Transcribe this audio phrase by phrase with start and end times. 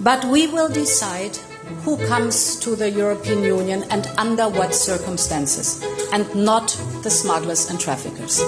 [0.00, 1.36] But we will decide
[1.84, 5.80] who comes to the European Union and under what circumstances,
[6.12, 8.40] and not the smugglers and traffickers.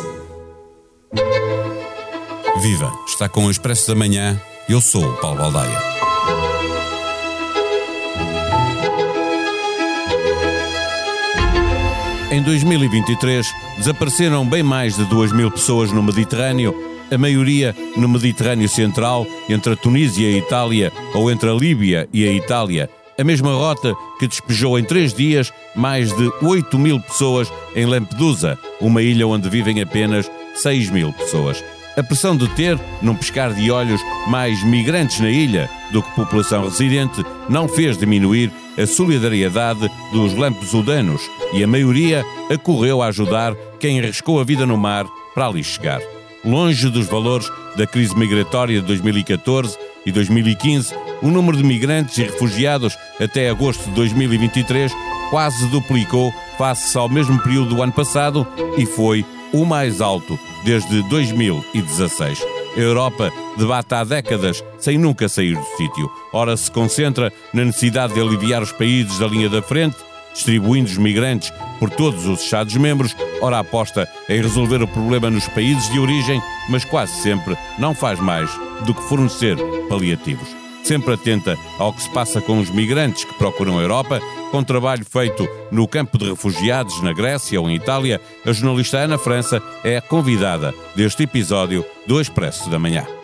[2.61, 2.93] Viva!
[3.07, 4.41] Está com o Expresso da Manhã.
[4.69, 5.79] Eu sou o Paulo Baldaia.
[12.33, 13.47] Em 2023,
[13.79, 19.73] desapareceram bem mais de 2 mil pessoas no Mediterrâneo, a maioria no Mediterrâneo Central, entre
[19.73, 22.89] a Tunísia e a Itália ou entre a Líbia e a Itália.
[23.19, 28.59] A mesma rota que despejou em três dias mais de 8 mil pessoas em Lampedusa,
[28.81, 31.63] uma ilha onde vivem apenas 6 mil pessoas.
[31.97, 36.65] A pressão de ter, num pescar de olhos, mais migrantes na ilha do que população
[36.65, 41.21] residente não fez diminuir a solidariedade dos lampesudanos
[41.53, 46.01] e a maioria acorreu a ajudar quem arriscou a vida no mar para ali chegar.
[46.45, 49.77] Longe dos valores da crise migratória de 2014
[50.07, 54.93] e 2015, o número de migrantes e refugiados até agosto de 2023
[55.29, 61.03] quase duplicou face ao mesmo período do ano passado e foi o mais alto desde
[61.09, 62.43] 2016.
[62.77, 66.11] A Europa debate há décadas sem nunca sair do sítio.
[66.33, 69.97] Ora se concentra na necessidade de aliviar os países da linha da frente,
[70.33, 75.91] distribuindo os migrantes por todos os Estados-membros, ora aposta em resolver o problema nos países
[75.91, 78.51] de origem, mas quase sempre não faz mais
[78.85, 79.57] do que fornecer
[79.89, 80.49] paliativos.
[80.83, 84.21] Sempre atenta ao que se passa com os migrantes que procuram a Europa,
[84.51, 89.19] com trabalho feito no campo de refugiados na Grécia ou em Itália, a jornalista Ana
[89.19, 93.20] França é convidada deste episódio do Expresso da Manhã.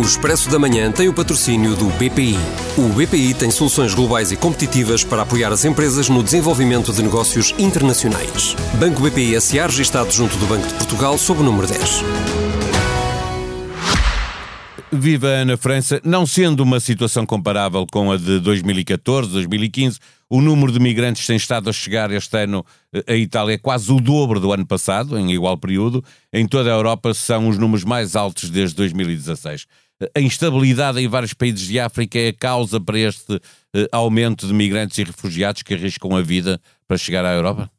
[0.00, 2.34] O Expresso da Manhã tem o patrocínio do BPI.
[2.78, 7.54] O BPI tem soluções globais e competitivas para apoiar as empresas no desenvolvimento de negócios
[7.58, 8.56] internacionais.
[8.78, 12.02] Banco BPI SA registado junto do Banco de Portugal sob o número 10.
[14.90, 19.98] Viva Ana França, não sendo uma situação comparável com a de 2014, 2015,
[20.30, 22.64] o número de migrantes tem estado a chegar este ano
[23.06, 26.02] à Itália é quase o dobro do ano passado, em igual período.
[26.32, 29.66] Em toda a Europa são os números mais altos desde 2016.
[30.14, 33.40] A instabilidade em vários países de África é a causa para este uh,
[33.92, 37.70] aumento de migrantes e refugiados que arriscam a vida para chegar à Europa?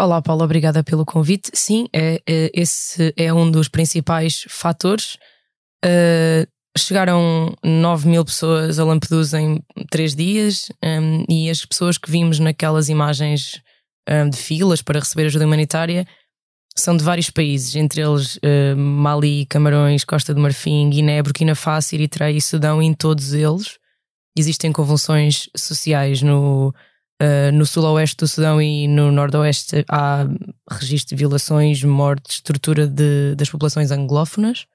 [0.00, 1.50] Olá, Paulo, obrigada pelo convite.
[1.52, 5.18] Sim, é, é, esse é um dos principais fatores.
[5.84, 6.46] Uh,
[6.78, 12.38] chegaram 9 mil pessoas a Lampedusa em 3 dias um, e as pessoas que vimos
[12.38, 13.60] naquelas imagens
[14.08, 16.06] um, de filas para receber ajuda humanitária
[16.80, 21.94] são de vários países, entre eles uh, Mali, Camarões, Costa do Marfim, Guiné, Burkina Faso,
[21.94, 22.82] Eritreia e Sudão.
[22.82, 23.78] E em todos eles
[24.36, 26.22] existem convulsões sociais.
[26.22, 26.74] No,
[27.22, 30.26] uh, no sul-oeste do Sudão e no nord-oeste há
[30.70, 34.66] registro de violações, mortes, tortura de, das populações anglófonas.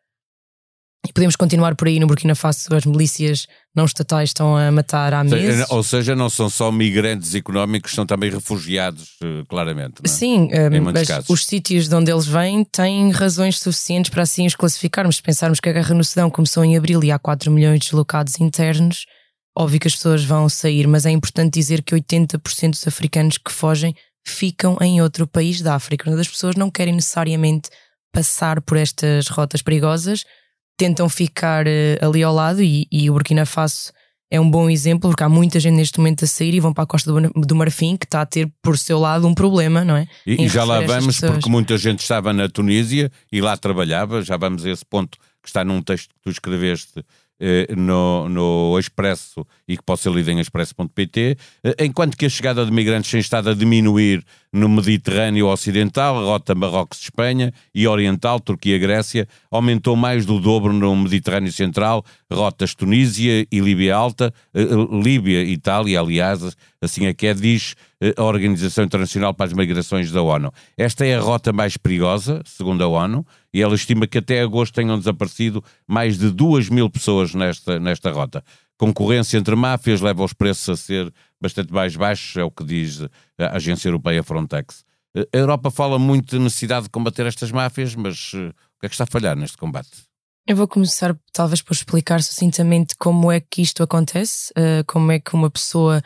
[1.05, 5.13] E podemos continuar por aí no Burkina Faso, as milícias não estatais estão a matar
[5.13, 5.69] há meses.
[5.69, 9.95] Ou seja, não são só migrantes económicos, são também refugiados, eh, claramente.
[10.01, 10.07] É?
[10.07, 11.29] Sim, um, mas casos.
[11.29, 15.17] os sítios de onde eles vêm têm razões suficientes para assim os classificarmos.
[15.17, 17.87] Se pensarmos que a guerra no Sudão começou em abril e há 4 milhões de
[17.87, 19.05] deslocados internos,
[19.57, 23.51] óbvio que as pessoas vão sair, mas é importante dizer que 80% dos africanos que
[23.51, 23.93] fogem
[24.25, 26.09] ficam em outro país da África.
[26.17, 27.69] As pessoas não querem necessariamente
[28.13, 30.23] passar por estas rotas perigosas
[30.77, 33.91] tentam ficar uh, ali ao lado e, e, o Burkina Faso
[34.31, 36.83] é um bom exemplo porque há muita gente neste momento a sair e vão para
[36.83, 39.95] a Costa do, do Marfim que está a ter por seu lado um problema, não
[39.95, 40.07] é?
[40.25, 44.35] E, e já lá vamos porque muita gente estava na Tunísia e lá trabalhava, já
[44.35, 47.03] vamos a esse ponto que está num texto que tu escreveste eh,
[47.75, 52.65] no, no Expresso e que pode ser lido em expresso.pt, eh, enquanto que a chegada
[52.65, 59.95] de migrantes tem estado a diminuir no Mediterrâneo Ocidental, rota Marrocos-Espanha e Oriental, Turquia-Grécia, aumentou
[59.95, 64.63] mais do dobro no Mediterrâneo Central, rotas Tunísia e Líbia Alta, eh,
[65.03, 67.75] Líbia, Itália, aliás, assim é que é, diz
[68.17, 70.51] a Organização Internacional para as Migrações da ONU.
[70.77, 74.73] Esta é a rota mais perigosa, segundo a ONU, e ela estima que até agosto
[74.73, 78.43] tenham desaparecido mais de 2 mil pessoas nesta, nesta rota.
[78.77, 83.01] Concorrência entre máfias leva os preços a ser bastante mais baixos, é o que diz
[83.39, 84.83] a Agência Europeia Frontex.
[85.15, 88.89] A Europa fala muito de necessidade de combater estas máfias, mas eh, o que é
[88.89, 89.91] que está a falhar neste combate?
[90.45, 94.51] Eu vou começar, talvez, por explicar sucintamente como é que isto acontece,
[94.87, 96.01] como é que uma pessoa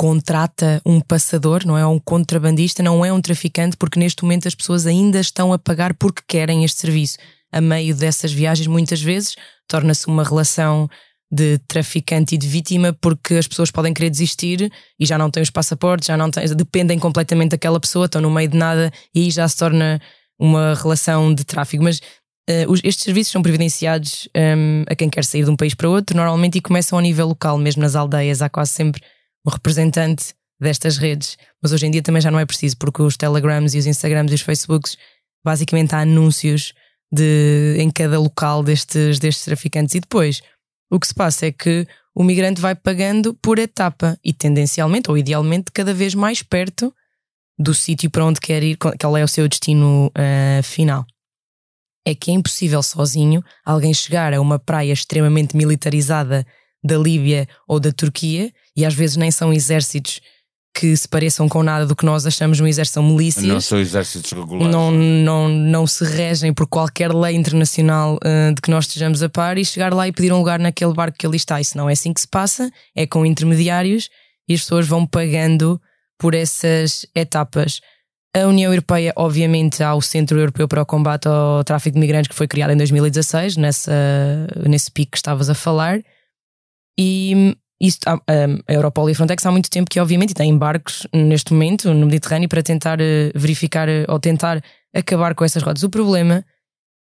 [0.00, 4.54] contrata um passador, não é um contrabandista, não é um traficante, porque neste momento as
[4.54, 7.18] pessoas ainda estão a pagar porque querem este serviço.
[7.52, 9.36] A meio dessas viagens, muitas vezes,
[9.68, 10.88] torna-se uma relação
[11.30, 15.42] de traficante e de vítima, porque as pessoas podem querer desistir e já não têm
[15.42, 19.24] os passaportes, já não têm, dependem completamente daquela pessoa, estão no meio de nada e
[19.24, 20.00] aí já se torna
[20.38, 21.84] uma relação de tráfico.
[21.84, 22.00] Mas
[22.48, 26.16] Uh, estes serviços são providenciados um, a quem quer sair de um país para outro,
[26.16, 28.42] normalmente, e começam ao nível local, mesmo nas aldeias.
[28.42, 29.00] Há quase sempre
[29.46, 31.36] um representante destas redes.
[31.62, 34.32] Mas hoje em dia também já não é preciso, porque os Telegrams e os Instagrams
[34.32, 34.96] e os Facebooks,
[35.44, 36.74] basicamente há anúncios
[37.12, 39.94] de, em cada local destes, destes traficantes.
[39.94, 40.42] E depois,
[40.90, 45.16] o que se passa é que o migrante vai pagando por etapa e tendencialmente ou
[45.16, 46.94] idealmente cada vez mais perto
[47.58, 51.06] do sítio para onde quer ir, qual é o seu destino uh, final
[52.04, 56.46] é que é impossível sozinho alguém chegar a uma praia extremamente militarizada
[56.82, 60.20] da Líbia ou da Turquia, e às vezes nem são exércitos
[60.72, 63.44] que se pareçam com nada do que nós achamos um exército, são milícias.
[63.44, 64.72] Não são exércitos regulares.
[64.72, 69.28] Não, não, não se regem por qualquer lei internacional uh, de que nós estejamos a
[69.28, 71.60] par e chegar lá e pedir um lugar naquele barco que ali está.
[71.60, 74.08] Isso não é assim que se passa, é com intermediários
[74.48, 75.80] e as pessoas vão pagando
[76.18, 77.80] por essas etapas.
[78.34, 82.28] A União Europeia, obviamente, há o Centro Europeu para o Combate ao Tráfico de Migrantes
[82.28, 83.92] que foi criado em 2016, nessa,
[84.68, 86.00] nesse pico que estavas a falar.
[87.00, 88.20] E isto, a,
[88.68, 92.04] a Europol e a Frontex há muito tempo que, obviamente, têm barcos neste momento no
[92.04, 94.62] Mediterrâneo para tentar eh, verificar eh, ou tentar
[94.94, 95.82] acabar com essas rotas.
[95.82, 96.44] O problema,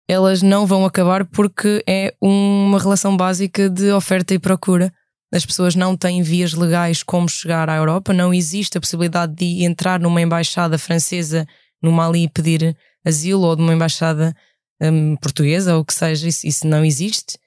[0.07, 4.89] elas não vão acabar porque é uma relação básica de oferta e procura
[5.31, 9.63] as pessoas não têm vias legais como chegar à Europa, não existe a possibilidade de
[9.63, 11.45] entrar numa embaixada francesa
[11.81, 12.75] no Mali e pedir
[13.05, 14.35] asilo ou de uma embaixada
[14.81, 17.37] um, portuguesa ou o que seja, isso, isso não existe.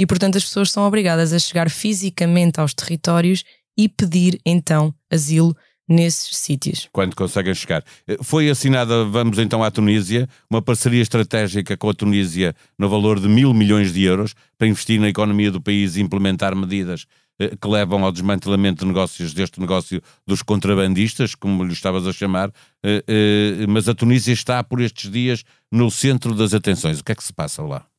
[0.00, 3.44] E portanto as pessoas são obrigadas a chegar fisicamente aos territórios
[3.76, 5.54] e pedir então asilo
[5.86, 6.88] nesses sítios.
[6.90, 7.84] Quando conseguem chegar.
[8.08, 13.20] Eh, foi assinada, vamos então à Tunísia, uma parceria estratégica com a Tunísia no valor
[13.20, 17.04] de mil milhões de euros para investir na economia do país e implementar medidas
[17.38, 22.12] eh, que levam ao desmantelamento de negócios, deste negócio dos contrabandistas, como lhe estavas a
[22.12, 22.50] chamar,
[22.82, 27.00] eh, mas a Tunísia está por estes dias no centro das atenções.
[27.00, 27.89] O que é que se passa lá?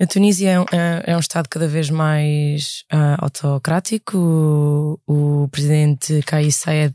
[0.00, 4.18] A Tunísia é um, é, é um Estado cada vez mais uh, autocrático.
[5.06, 6.94] O, o, presidente Kais Saied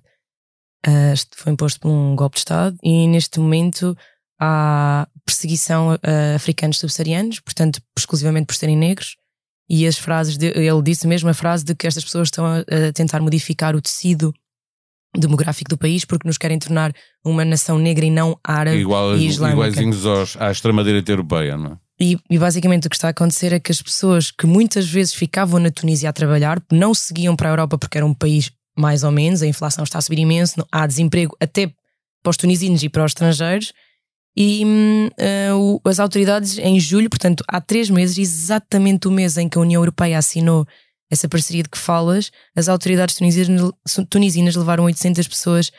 [0.85, 3.95] uh, foi imposto por um golpe de Estado e neste momento
[4.37, 9.15] há perseguição a africanos subsaarianos, portanto, exclusivamente por serem negros
[9.69, 12.59] e as frases, de, ele disse mesmo a frase de que estas pessoas estão a,
[12.59, 14.33] a tentar modificar o tecido
[15.17, 16.91] demográfico do país porque nos querem tornar
[17.23, 19.69] uma nação negra e não árabe Igual, e islâmica.
[19.69, 21.88] Iguaizinhos aos, à extrema-direita europeia, não é?
[22.01, 25.13] E, e, basicamente o que está a acontecer é que as pessoas que muitas vezes
[25.13, 29.03] ficavam na Tunísia a trabalhar não seguiam para a Europa porque era um país mais
[29.03, 31.67] ou menos, a inflação está a subir imenso, há desemprego até
[32.23, 33.73] para os tunisinos e para os estrangeiros
[34.37, 39.57] e uh, as autoridades, em julho, portanto, há três meses, exatamente o mês em que
[39.57, 40.65] a União Europeia assinou
[41.11, 43.71] essa parceria de que falas, as autoridades tunisinas,
[44.09, 45.71] tunisinas levaram 800 pessoas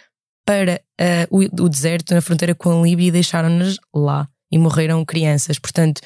[0.44, 4.28] para uh, o, o, deserto, na fronteira com a Líbia, e deixaram-nas lá.
[4.50, 5.58] E morreram crianças.
[5.58, 6.00] Portanto,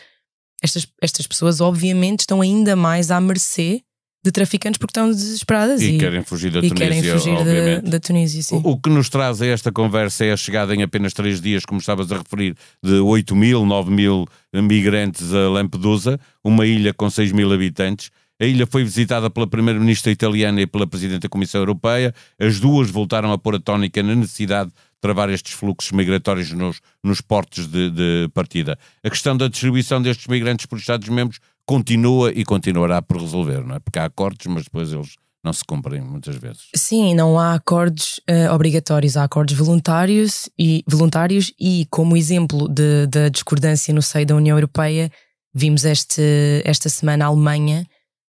[0.62, 3.82] estas, estas pessoas, obviamente, estão ainda mais à mercê
[4.24, 6.74] de traficantes porque estão desesperadas e, e querem fugir da Tunísia.
[6.74, 8.56] Querem fugir da, da, Tunísia sim.
[8.56, 11.66] O, o, que nos traz a esta conversa é a chegada em apenas três dias,
[11.66, 17.10] como estavas a referir, de 8 mil, 9 mil migrantes a Lampedusa, uma ilha com
[17.10, 18.10] 6 mil habitantes.
[18.44, 22.14] A ilha foi visitada pela Primeira-Ministra italiana e pela Presidente da Comissão Europeia.
[22.38, 26.78] As duas voltaram a pôr a tónica na necessidade de travar estes fluxos migratórios nos,
[27.02, 28.78] nos portos de, de partida.
[29.02, 33.78] A questão da distribuição destes migrantes por Estados-membros continua e continuará por resolver, não é?
[33.78, 36.68] Porque há acordos, mas depois eles não se cumprem muitas vezes.
[36.76, 43.30] Sim, não há acordos uh, obrigatórios, há acordos voluntários e, voluntários e como exemplo da
[43.30, 45.10] discordância no seio da União Europeia,
[45.54, 46.20] vimos este,
[46.62, 47.86] esta semana a Alemanha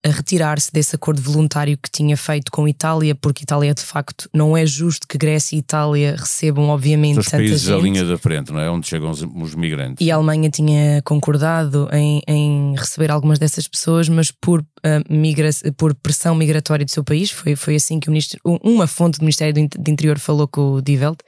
[0.05, 4.31] a retirar-se desse acordo voluntário que tinha feito com a Itália, porque Itália de facto
[4.33, 7.71] não é justo que Grécia e Itália recebam, obviamente, São os países gente.
[7.71, 8.71] da linha da frente, não é?
[8.71, 10.05] Onde chegam os, os migrantes.
[10.05, 14.65] E a Alemanha tinha concordado em, em receber algumas dessas pessoas, mas por, uh,
[15.13, 19.19] migra por pressão migratória do seu país, foi, foi assim que o ministro, uma fonte
[19.19, 21.21] do Ministério do Interior falou com o Die Welt,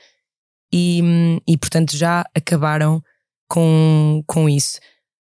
[0.72, 1.02] e,
[1.46, 3.02] e portanto já acabaram
[3.46, 4.78] com, com isso.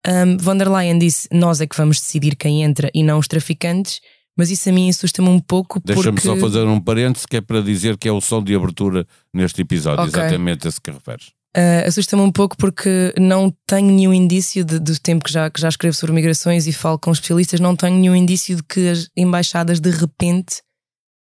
[0.08, 3.28] Um, von der Leyen disse: Nós é que vamos decidir quem entra e não os
[3.28, 4.00] traficantes,
[4.38, 5.80] mas isso a mim assusta-me um pouco.
[5.84, 6.28] Deixa-me porque...
[6.28, 9.62] só fazer um parênteses que é para dizer que é o som de abertura neste
[9.62, 10.22] episódio, okay.
[10.22, 11.28] exatamente esse que referes.
[11.56, 15.60] Uh, assusta-me um pouco porque não tenho nenhum indício de, do tempo que já, que
[15.60, 19.10] já escrevo sobre migrações e falo com especialistas, não tenho nenhum indício de que as
[19.18, 20.62] embaixadas de repente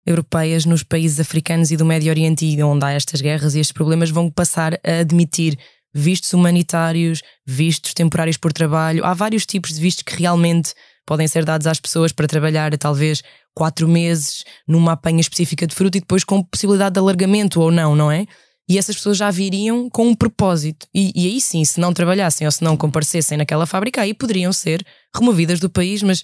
[0.04, 3.72] europeias nos países africanos e do Médio Oriente e onde há estas guerras e estes
[3.72, 5.56] problemas vão passar a admitir
[5.94, 9.04] vistos humanitários, vistos temporários por trabalho.
[9.04, 10.74] Há vários tipos de vistos que realmente
[11.06, 13.22] podem ser dados às pessoas para trabalhar talvez
[13.54, 17.96] quatro meses numa apanha específica de fruta e depois com possibilidade de alargamento ou não,
[17.96, 18.26] não é?
[18.68, 20.86] e essas pessoas já viriam com um propósito.
[20.94, 24.52] E, e, aí sim, se não trabalhassem ou se não comparecessem naquela fábrica, aí poderiam
[24.52, 26.22] ser removidas do país, mas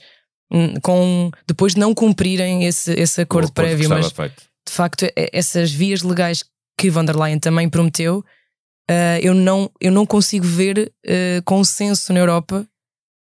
[0.53, 3.89] hum, com depois de não cumprirem esse, esse acordo prévio.
[3.89, 4.43] Mas feito.
[4.69, 6.45] de facto, essas vias legais
[6.77, 8.23] que von der Leyen também prometeu,
[8.91, 12.67] uh, eu, não, eu não consigo ver uh, consenso na Europa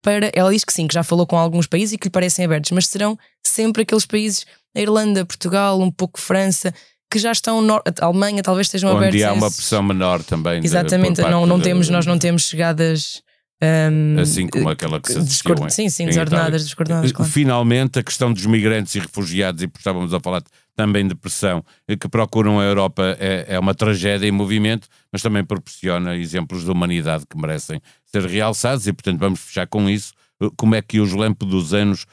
[0.01, 0.32] para.
[0.34, 2.72] Ela diz que sim, que já falou com alguns países e que lhe parecem abertos,
[2.72, 6.74] mas serão sempre aqueles países, a Irlanda, Portugal, um pouco França
[7.13, 9.22] que já estão a Alemanha talvez estejam Onde abertos.
[9.22, 10.62] Onde há uma pressão menor também.
[10.63, 13.22] Exatamente, de, não, não temos, nós não temos chegadas.
[13.63, 17.13] Um, assim como aquela que se assistiu em, Sim, sim, desordenadas, descoordenadas.
[17.13, 17.32] Claro.
[17.32, 20.43] Finalmente, a questão dos migrantes e refugiados, e estávamos a falar
[20.75, 25.46] também de pressão, que procuram a Europa é, é uma tragédia em movimento, mas também
[25.46, 30.13] proporciona exemplos de humanidade que merecem ser realçados, e portanto vamos fechar com isso.
[30.58, 32.05] Como é que os Lampedusanos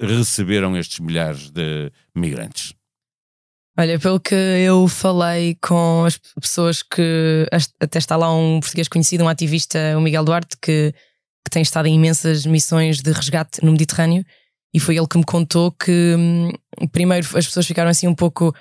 [0.00, 2.74] receberam estes milhares de migrantes?
[3.80, 7.46] Olha, pelo que eu falei com as pessoas que
[7.78, 10.92] até está lá um português conhecido, um ativista, o Miguel Duarte, que,
[11.44, 14.24] que tem estado em imensas missões de resgate no Mediterrâneo,
[14.74, 16.50] e foi ele que me contou que hum,
[16.90, 18.52] primeiro as pessoas ficaram assim um pouco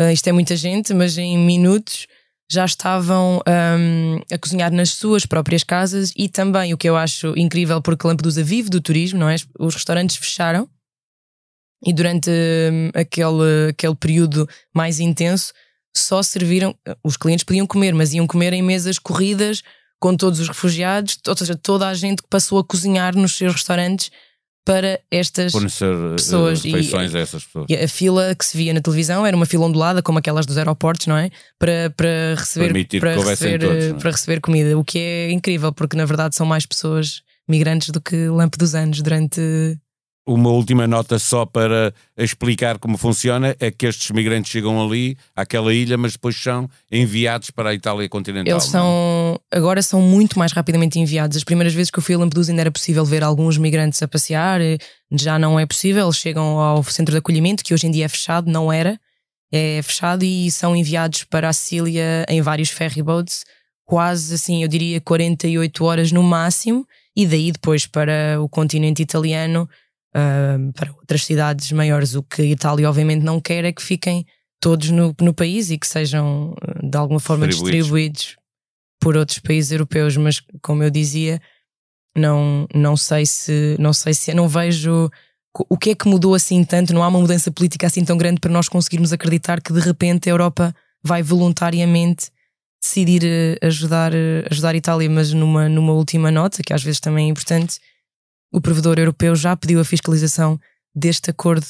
[0.00, 2.06] uh, isto é muita gente, mas em minutos
[2.48, 7.36] já estavam um, a cozinhar nas suas próprias casas e também o que eu acho
[7.36, 9.34] incrível porque Lampedusa vive do turismo, não é?
[9.58, 10.68] Os restaurantes fecharam
[11.84, 15.52] e durante hum, aquele, aquele período mais intenso
[15.96, 19.62] só serviram, os clientes podiam comer, mas iam comer em mesas corridas
[19.98, 23.52] com todos os refugiados, ou seja, toda a gente que passou a cozinhar nos seus
[23.52, 24.10] restaurantes
[24.64, 27.66] para estas Fornecer eh, pessoas refeições e, a essas pessoas.
[27.68, 30.56] E a fila que se via na televisão era uma fila ondulada, como aquelas dos
[30.56, 31.30] aeroportos, não é?
[31.58, 33.92] Para, para receber para receber, todos, é?
[33.94, 38.00] para receber comida, o que é incrível, porque na verdade são mais pessoas migrantes do
[38.00, 39.40] que dos anos durante
[40.26, 45.72] uma última nota só para explicar como funciona: é que estes migrantes chegam ali, àquela
[45.72, 48.52] ilha, mas depois são enviados para a Itália continental.
[48.52, 48.70] Eles é?
[48.70, 51.36] são, agora são muito mais rapidamente enviados.
[51.36, 54.08] As primeiras vezes que eu fui a Lampedusa ainda era possível ver alguns migrantes a
[54.08, 54.60] passear,
[55.12, 56.04] já não é possível.
[56.04, 58.98] Eles chegam ao centro de acolhimento, que hoje em dia é fechado, não era,
[59.52, 63.44] é fechado, e são enviados para a Sicília em vários ferryboats,
[63.84, 66.86] quase assim, eu diria 48 horas no máximo,
[67.16, 69.68] e daí depois para o continente italiano
[70.74, 72.14] para outras cidades maiores.
[72.14, 74.26] O que a Itália, obviamente, não quer é que fiquem
[74.60, 77.78] todos no, no país e que sejam ah, de alguma forma distribuídos.
[77.78, 78.36] distribuídos
[79.00, 80.16] por outros países europeus.
[80.16, 81.40] Mas, como eu dizia,
[82.16, 85.10] não, não sei se não sei se não vejo
[85.68, 86.92] o que é que mudou assim tanto.
[86.92, 90.28] Não há uma mudança política assim tão grande para nós conseguirmos acreditar que de repente
[90.28, 92.30] a Europa vai voluntariamente
[92.82, 94.12] decidir ah, ajudar,
[94.50, 97.78] ajudar a Itália, mas numa, numa última nota, que às vezes também é importante,
[98.52, 100.58] o provedor europeu já pediu a fiscalização
[100.94, 101.66] deste acordo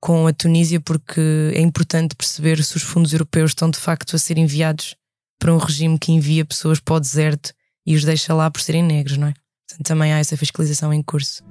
[0.00, 4.18] com a Tunísia porque é importante perceber se os fundos europeus estão de facto a
[4.18, 4.96] ser enviados
[5.38, 7.52] para um regime que envia pessoas para o deserto
[7.86, 9.34] e os deixa lá por serem negros, não é?
[9.68, 11.42] Portanto, também há essa fiscalização em curso.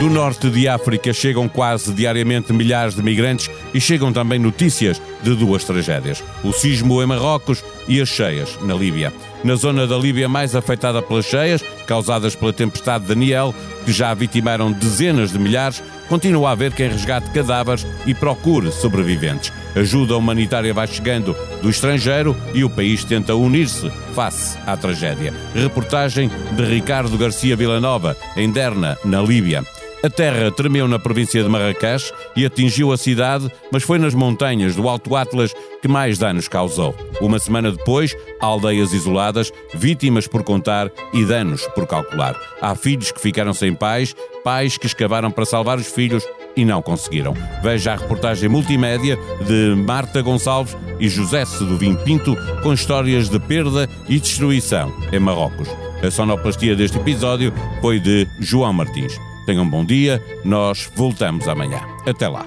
[0.00, 5.34] Do norte de África chegam quase diariamente milhares de migrantes e chegam também notícias de
[5.34, 9.12] duas tragédias: o sismo em Marrocos e as cheias na Líbia.
[9.46, 14.72] Na zona da Líbia mais afetada pelas cheias, causadas pela tempestade Daniel, que já vitimaram
[14.72, 19.52] dezenas de milhares, continua a haver quem resgate cadáveres e procure sobreviventes.
[19.76, 25.32] Ajuda humanitária vai chegando do estrangeiro e o país tenta unir-se face à tragédia.
[25.54, 29.64] Reportagem de Ricardo Garcia Villanova, em Derna, na Líbia.
[30.02, 34.76] A terra tremeu na província de Marrakech e atingiu a cidade, mas foi nas montanhas
[34.76, 36.94] do Alto Atlas que mais danos causou.
[37.20, 42.36] Uma semana depois, aldeias isoladas, vítimas por contar e danos por calcular.
[42.60, 46.24] Há filhos que ficaram sem pais, pais que escavaram para salvar os filhos
[46.54, 47.34] e não conseguiram.
[47.62, 53.88] Veja a reportagem multimédia de Marta Gonçalves e José Seduvim Pinto com histórias de perda
[54.08, 55.68] e destruição em Marrocos.
[56.02, 59.18] A sonoplastia deste episódio foi de João Martins.
[59.46, 61.80] Tenham um bom dia, nós voltamos amanhã.
[62.04, 62.44] Até lá.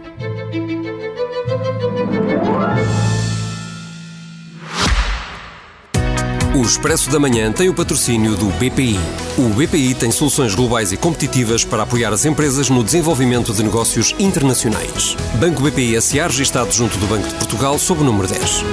[6.53, 8.99] O Expresso da Manhã tem o patrocínio do BPI.
[9.37, 14.13] O BPI tem soluções globais e competitivas para apoiar as empresas no desenvolvimento de negócios
[14.19, 15.15] internacionais.
[15.39, 18.63] Banco BPI SA registado junto do Banco de Portugal sob o número 10.